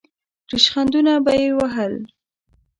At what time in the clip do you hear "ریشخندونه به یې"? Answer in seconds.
0.51-1.49